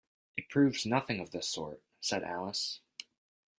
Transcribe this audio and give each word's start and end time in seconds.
‘It 0.35 0.49
proves 0.49 0.83
nothing 0.83 1.19
of 1.19 1.29
the 1.29 1.43
sort!’ 1.43 1.79
said 1.99 2.23
Alice. 2.23 2.79